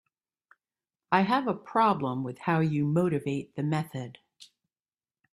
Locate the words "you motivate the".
2.59-3.61